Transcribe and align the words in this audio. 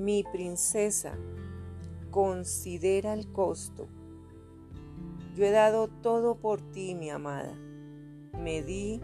Mi 0.00 0.24
princesa, 0.24 1.12
considera 2.10 3.12
el 3.12 3.30
costo. 3.30 3.86
Yo 5.34 5.44
he 5.44 5.50
dado 5.50 5.88
todo 5.88 6.36
por 6.36 6.62
ti, 6.62 6.94
mi 6.94 7.10
amada. 7.10 7.52
Me 8.32 8.62
di 8.62 9.02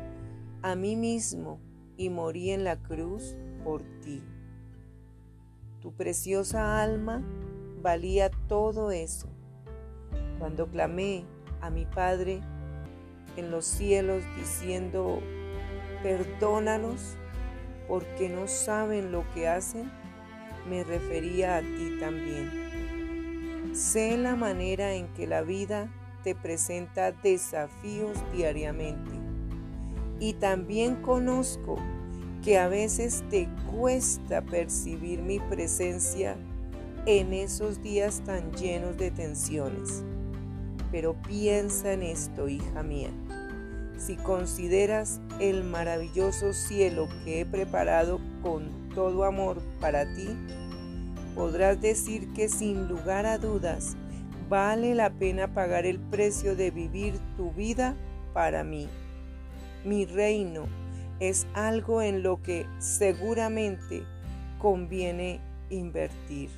a 0.63 0.75
mí 0.75 0.97
mismo 0.97 1.61
y 1.99 2.09
morí 2.09 2.51
en 2.51 2.65
la 2.65 2.83
cruz 2.83 3.37
por 3.63 3.83
ti. 4.01 4.23
Tu 5.83 5.93
preciosa 5.93 6.83
alma 6.83 7.23
valía 7.83 8.31
todo 8.49 8.91
eso. 8.91 9.29
Cuando 10.39 10.67
clamé 10.67 11.27
a 11.61 11.69
mi 11.69 11.85
Padre 11.85 12.41
en 13.37 13.51
los 13.51 13.67
cielos 13.67 14.25
diciendo, 14.39 15.21
perdónalos 16.03 17.19
porque 17.87 18.31
no 18.31 18.49
saben 18.49 19.13
lo 19.13 19.31
que 19.35 19.47
hacen, 19.47 19.93
me 20.69 20.85
refería 20.85 21.57
a 21.57 21.61
ti 21.61 21.97
también. 22.01 23.73
Sé 23.75 24.17
la 24.17 24.37
manera 24.37 24.95
en 24.95 25.09
que 25.09 25.27
la 25.27 25.43
vida 25.43 25.91
te 26.23 26.35
presenta 26.35 27.13
desafíos 27.13 28.19
diariamente. 28.33 29.13
Y 30.19 30.33
también 30.35 30.97
conozco 30.97 31.77
que 32.43 32.59
a 32.59 32.69
veces 32.69 33.23
te 33.29 33.49
cuesta 33.71 34.41
percibir 34.41 35.21
mi 35.21 35.39
presencia 35.41 36.37
en 37.07 37.33
esos 37.33 37.83
días 37.83 38.23
tan 38.25 38.53
llenos 38.53 38.97
de 38.97 39.11
tensiones. 39.11 40.03
Pero 40.91 41.15
piensa 41.23 41.93
en 41.93 42.03
esto, 42.03 42.49
hija 42.49 42.83
mía. 42.83 43.11
Si 43.99 44.17
consideras 44.17 45.21
el 45.41 45.65
maravilloso 45.65 46.53
cielo 46.53 47.09
que 47.25 47.41
he 47.41 47.47
preparado 47.47 48.21
con 48.43 48.91
todo 48.95 49.25
amor 49.25 49.63
para 49.81 50.05
ti, 50.15 50.29
podrás 51.35 51.81
decir 51.81 52.33
que 52.33 52.49
sin 52.49 52.89
lugar 52.89 53.27
a 53.27 53.39
dudas 53.39 53.97
vale 54.49 54.95
la 54.95 55.11
pena 55.11 55.53
pagar 55.53 55.87
el 55.87 55.99
precio 55.99 56.57
de 56.57 56.71
vivir 56.71 57.19
tu 57.37 57.53
vida 57.53 57.97
para 58.33 58.65
mí. 58.65 58.89
Mi 59.85 60.05
reino 60.05 60.67
es 61.21 61.47
algo 61.55 62.03
en 62.03 62.23
lo 62.23 62.43
que 62.43 62.67
seguramente 62.79 64.05
conviene 64.59 65.41
invertir. 65.71 66.51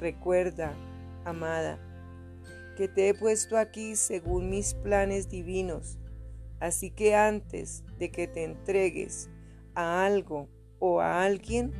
Recuerda, 0.00 0.72
amada, 1.24 1.78
que 2.76 2.88
te 2.88 3.08
he 3.08 3.14
puesto 3.14 3.56
aquí 3.56 3.96
según 3.96 4.50
mis 4.50 4.74
planes 4.74 5.28
divinos, 5.28 5.98
así 6.64 6.90
que 6.90 7.14
antes 7.14 7.84
de 7.98 8.10
que 8.10 8.26
te 8.26 8.42
entregues 8.42 9.28
a 9.74 10.06
algo 10.06 10.48
o 10.78 11.00
a 11.00 11.22
alguien, 11.22 11.72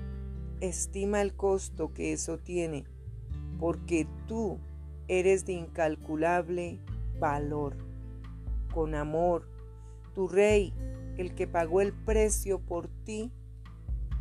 estima 0.60 1.22
el 1.22 1.34
costo 1.34 1.94
que 1.94 2.12
eso 2.12 2.38
tiene, 2.38 2.84
porque 3.58 4.06
tú 4.28 4.58
eres 5.08 5.46
de 5.46 5.54
incalculable 5.54 6.78
valor. 7.18 7.76
Con 8.74 8.94
amor, 8.94 9.48
tu 10.14 10.28
Rey, 10.28 10.74
el 11.16 11.34
que 11.34 11.46
pagó 11.46 11.80
el 11.80 11.94
precio 11.94 12.58
por 12.58 12.88
ti, 13.04 13.32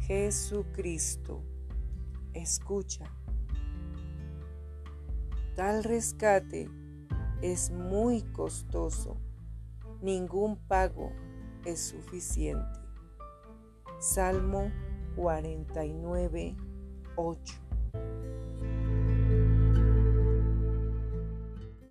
Jesucristo. 0.01 1.43
Escucha. 2.33 3.05
Tal 5.55 5.83
rescate 5.83 6.69
es 7.41 7.69
muy 7.69 8.21
costoso. 8.21 9.17
Ningún 10.03 10.57
pago 10.67 11.13
es 11.63 11.79
suficiente. 11.79 12.77
Salmo 14.01 14.69
49, 15.15 16.57
8. 17.15 17.62